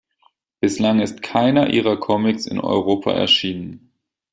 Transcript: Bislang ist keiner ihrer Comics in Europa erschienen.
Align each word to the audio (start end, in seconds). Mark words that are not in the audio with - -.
Bislang 0.61 0.99
ist 0.99 1.21
keiner 1.21 1.69
ihrer 1.71 1.95
Comics 1.95 2.47
in 2.47 2.59
Europa 2.59 3.11
erschienen. 3.11 3.91